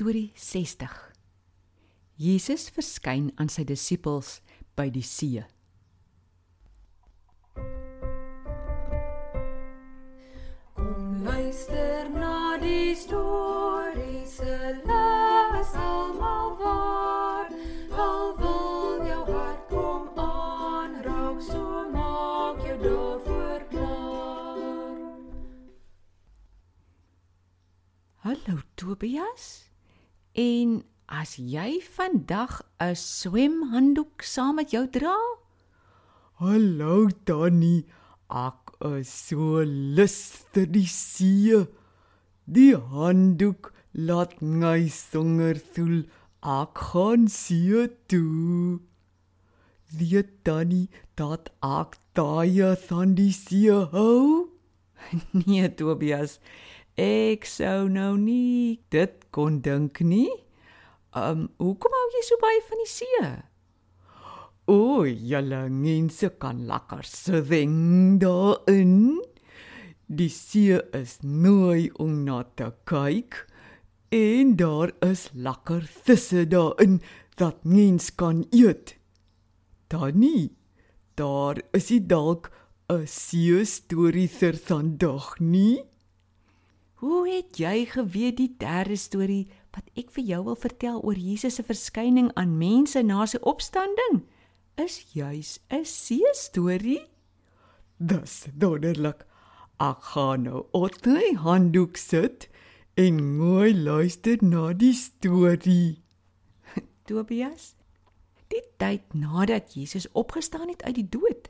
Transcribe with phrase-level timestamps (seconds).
[0.00, 0.88] Storie 60.
[2.16, 4.38] Jesus verskyn aan sy disippels
[4.72, 5.42] by die see.
[10.72, 17.52] Kom luister na die storie se les almal waar.
[17.92, 25.10] Al wil jou hart kom aanraak, so maak jou daarvoor klaar.
[28.24, 29.68] Hallo Tobias.
[30.40, 30.68] En
[31.20, 35.16] as jy vandag 'n swemhanddoek saam met jou dra?
[36.40, 37.84] Hallo Tannie,
[38.30, 39.60] ek is so
[39.96, 40.16] lus
[40.52, 41.66] vir die see.
[42.46, 45.98] Die handdoek laat my songer voel.
[46.60, 48.80] Ek gaan see toe.
[49.98, 50.88] Weet Tannie
[51.20, 54.48] dat ek daai van die see hou?
[55.46, 56.38] Nee Tobias.
[56.98, 60.30] Ek sou nou nie dit kon dink nie.
[61.14, 63.30] Um hoekom hou jy so baie van die see?
[64.70, 69.18] O, julle mense kan lekker swem daarin.
[70.06, 73.46] Die see is mooi om na te kyk
[74.14, 76.98] en daar is lekker visse daarin
[77.38, 78.96] wat mens kan eet.
[79.88, 80.56] Tannie,
[81.14, 82.50] daar is dit dalk
[82.90, 85.89] 'n see storie vir vandag nie?
[87.00, 91.54] Hoe het jy geweet die derde storie wat ek vir jou wil vertel oor Jesus
[91.56, 94.18] se verskyning aan mense na sy opstanding
[94.76, 97.00] is juis 'n see storie?
[97.96, 99.24] Dis wonderlik.
[99.80, 102.48] Ek gaan nou op my handdoek sit
[102.94, 106.02] en mooi luister na die storie.
[107.06, 107.74] Tobias,
[108.52, 111.48] die tyd nadat Jesus opgestaan het uit die dood,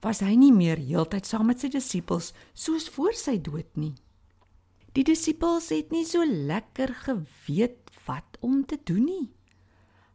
[0.00, 3.94] was hy nie meer heeltyd saam met sy disippels soos voor sy dood nie.
[4.92, 9.28] Die disippels het nie so lekker geweet wat om te doen nie.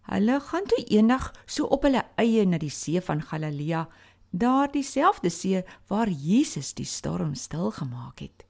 [0.08, 3.88] Hulle gaan toe eendag so op hulle eie na die see van Galilea,
[4.30, 8.46] daardie selfde see waar Jesus die storm stil gemaak het.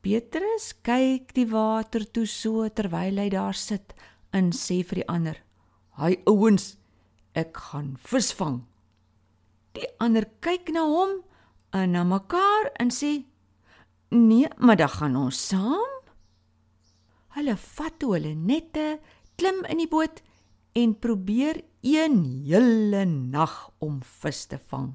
[0.00, 3.92] Petrus kyk die water toe so terwyl hy daar sit
[4.32, 5.36] en sê vir die ander:
[6.00, 6.76] "Haai ouens,
[7.34, 8.62] ek gaan visvang."
[9.74, 11.20] Die ander kyk na hom
[11.72, 13.26] en na mekaar en sê:
[14.10, 15.94] "Nee, maar dan gaan ons saam."
[17.36, 19.00] Hulle vat toe hulle nette,
[19.36, 20.22] klim in die boot
[20.72, 24.94] en probeer een hele nag om vis te vang.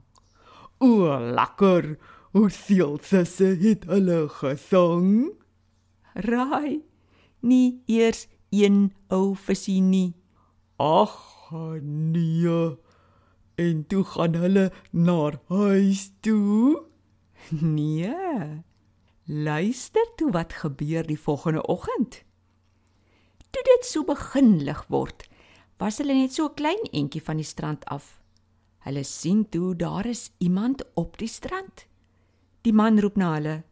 [0.78, 1.06] O,
[1.36, 1.98] lekker.
[2.32, 5.34] Hoeveel visse het hulle gevang?
[6.14, 6.80] Raai,
[7.44, 10.14] nie eers een ou visie nie.
[10.80, 11.18] Ag,
[11.84, 12.78] nee.
[13.60, 16.80] En toe gaan hulle na huis toe.
[17.52, 18.64] Nee.
[19.26, 22.24] Luister toe wat gebeur die volgende oggend.
[23.52, 25.28] Toe dit so begin lig word,
[25.78, 28.22] was hulle net so 'n klein entjie van die strand af.
[28.80, 31.86] Hulle sien toe daar is iemand op die strand.
[32.62, 33.64] Die man roep na hulle: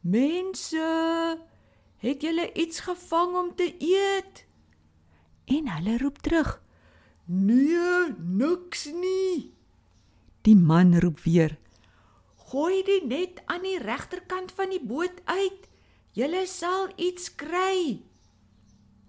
[0.00, 1.38] "Mense,
[1.96, 4.46] het julle iets gevang om te eet?"
[5.44, 6.62] En hulle roep terug:
[7.26, 9.52] Nee, niks nie.
[10.42, 11.58] Die man roep weer:
[12.54, 15.66] "Gooi die net aan die regterkant van die boot uit.
[16.14, 18.02] Julle sal iets kry."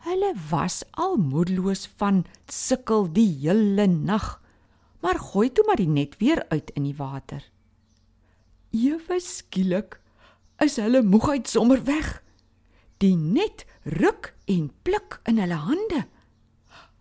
[0.06, 4.42] Hulle was al moedeloos van sukkel die hele nag,
[5.02, 7.44] maar gooi toe maar die net weer uit in die water.
[8.70, 10.00] Ewe skielik
[10.58, 12.24] is hulle moegheid sommer weg.
[12.98, 16.06] Die net ruk en pluk in hulle hande.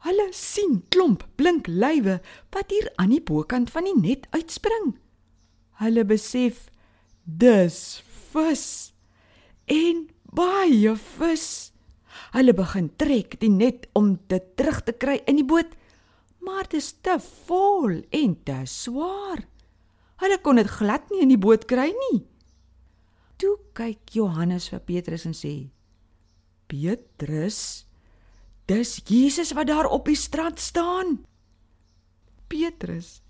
[0.05, 2.21] Hulle sien klomp blink lywe
[2.53, 4.94] wat hier aan die bokant van die net uitspring.
[5.84, 6.71] Hulle besef
[7.25, 7.78] dis
[8.33, 8.67] vis
[9.69, 11.49] en baie vis.
[12.34, 15.75] Hulle begin trek die net om dit terug te kry in die boot,
[16.44, 19.44] maar dit is te vol en te swaar.
[20.23, 22.23] Hulle kon dit glad nie in die boot kry nie.
[23.41, 25.69] Toe kyk Johannes vir Petrus en sê:
[26.71, 27.85] "Petrus,
[28.70, 31.19] dis Jesus wat daar op die strand staan."
[32.49, 33.24] Petrus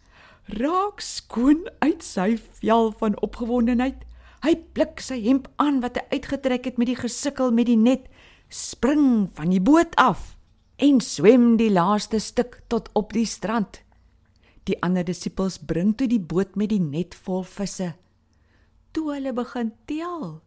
[0.46, 4.04] raak skoon uit sy vel van opgewondenheid.
[4.44, 8.04] Hy blik sy hemp aan wat hy uitgetrek het met die gesukkel met die net,
[8.52, 10.36] spring van die boot af
[10.76, 13.80] en swem die laaste stuk tot op die strand.
[14.68, 17.94] Die ander disippels bring toe die boot met die net vol visse.
[18.92, 20.42] Toe hulle begin tel,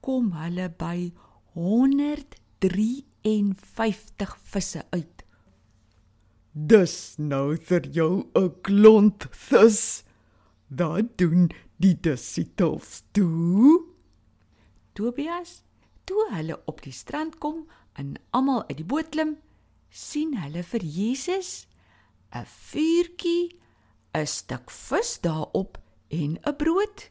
[0.00, 1.12] kom hulle by
[1.56, 5.24] 153 visse uit.
[6.60, 10.04] Dis nou vir jou 'n klont vis.
[10.68, 13.86] Wat doen die disippels toe?
[14.92, 15.62] Tobias,
[16.04, 19.36] toe hulle op die strand kom, en almal uit die boot klim,
[19.88, 21.66] sien hulle vir Jesus
[22.34, 23.56] 'n vuurtjie,
[24.14, 25.78] 'n stuk vis daarop
[26.08, 27.10] en 'n brood.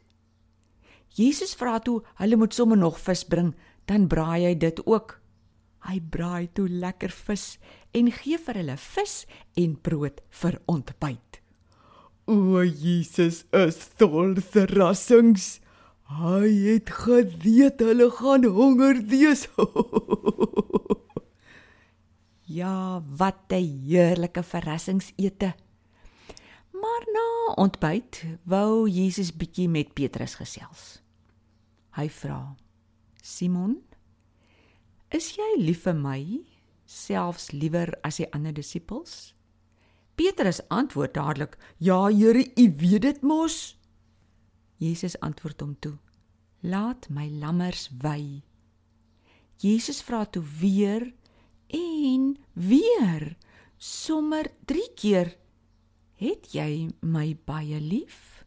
[1.08, 3.54] Jesus vra toe hulle moet sommer nog vis bring,
[3.86, 5.19] dan braai hy dit ook.
[5.88, 7.56] Hy braai toe lekker vis
[7.96, 9.14] en gee vir hulle vis
[9.56, 11.40] en brood vir ontbyt.
[12.30, 15.58] O Jesus is vol verrassings.
[16.10, 19.46] Hy het geweet hulle gaan honger wees.
[22.60, 25.54] ja, wat 'n heerlike verrassingsete.
[26.70, 31.02] Maar na ontbyt wou Jesus bietjie met Petrus gesels.
[31.98, 32.54] Hy vra:
[33.22, 33.82] "Simon,
[35.10, 36.22] is jy lief vir my
[36.86, 39.34] selfs liewer as die ander disippels?"
[40.16, 43.76] Petrus antwoord dadelik: "Ja, Here, U weet dit mos."
[44.76, 45.98] Jesus antwoord hom toe:
[46.62, 48.42] "Laat my lammers wy."
[49.56, 51.12] Jesus vra toe weer
[51.68, 53.36] en weer,
[53.76, 55.36] sommer 3 keer:
[56.16, 58.44] "Het jy my baie lief?"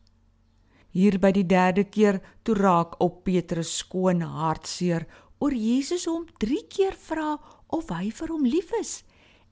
[0.93, 5.07] Hier by die derde keer toe raak op Petrus skoon hartseer
[5.43, 7.33] oor Jesus hom 3 keer vra
[7.75, 9.01] of hy vir hom lief is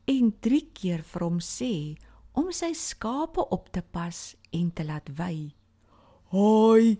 [0.07, 1.73] en 3 keer vir hom sê
[2.39, 4.19] om sy skape op te pas
[4.55, 5.51] en te laat wy.
[6.31, 6.95] Haai,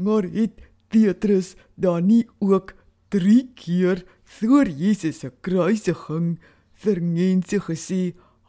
[0.00, 0.56] maar het
[0.88, 2.72] Petrus dan nie ook
[3.12, 4.06] 3 keer
[4.38, 6.38] voor Jesus se kruisiging
[6.80, 8.00] vir mense gesê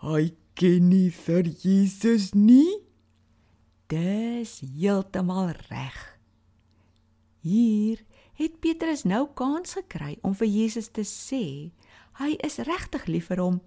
[0.06, 2.80] hy ken nie vir Jesus nie?
[3.92, 6.00] Dis heeltemal reg.
[7.44, 8.06] Hier
[8.42, 11.72] het Petrus nou kans gekry om vir Jesus te sê
[12.18, 13.60] hy is regtig lief vir hom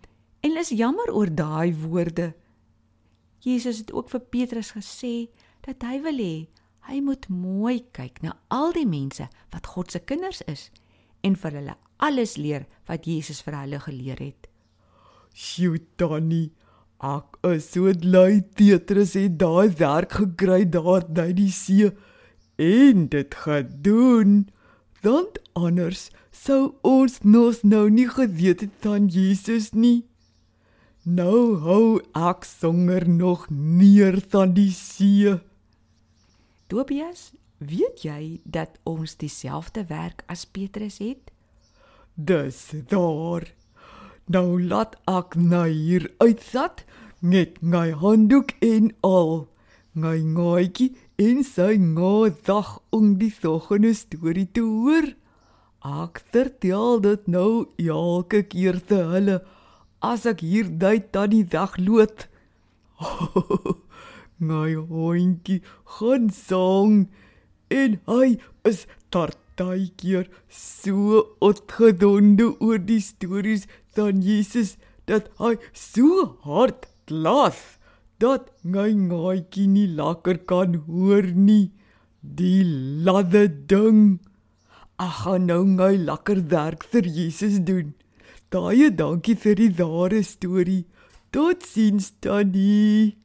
[0.44, 2.32] en is jammer oor daai woorde.
[3.44, 5.28] Jesus het ook vir Petrus gesê
[5.66, 6.34] dat hy wil hê
[6.88, 10.68] hy moet mooi kyk na al die mense wat God se kinders is
[11.24, 14.50] en vir hulle alles leer wat Jesus vir hulle geleer het.
[15.34, 16.52] Sjoe, Tannie,
[17.00, 21.88] ek is so bly Petrus het daai werk gekry daar by die see
[22.60, 24.44] en dit gedoen.
[25.04, 30.06] Want anders sou ons nos nou nie geweet het van Jesus nie.
[31.04, 35.34] Nou hou ek songer nog meer van die see.
[36.72, 41.28] Tobias, weet jy dat ons dieselfde werk as Petrus het?
[42.16, 43.44] Dis daar.
[44.24, 46.86] Nou laat ek na hier uitsat
[47.20, 49.44] met my handdoek en al.
[49.92, 55.12] My ngaaitjie en sy ngadag om die volgende storie te hoor.
[55.84, 59.40] Ek vertel dit nou elke keer te hulle
[60.04, 62.26] as ek hier dui tannie wegloop.
[64.38, 65.60] my hondjie
[65.98, 67.06] gaan song
[67.70, 68.34] en hy
[68.66, 68.84] is
[69.14, 74.74] tartjie so opgedonde oor die stories van Jesus
[75.06, 77.73] dat hy so hard klas
[78.18, 81.72] dat my ngaatjie nie lekker kan hoor nie
[82.20, 82.62] die
[83.06, 84.20] ladde ding
[84.96, 87.94] ag gaan nou my lekker werk vir Jesus doen
[88.54, 90.84] Baie dankie vir die ware storie.
[91.34, 93.16] Totsiens Tannie.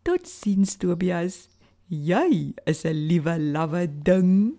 [0.00, 1.50] Totsiens Tobias.
[1.90, 4.56] Jy is 'n liewe lawwe ding.